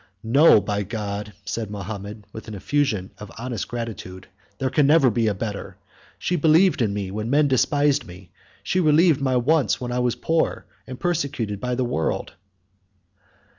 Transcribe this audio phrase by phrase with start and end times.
[0.23, 4.25] "No, by God," said Mahomet, with an effusion of honest gratitude,
[4.57, 5.77] "there never can be a better!
[6.17, 8.31] She believed in me when men despised me;
[8.63, 12.33] she relieved my wants, when I was poor and persecuted by the world."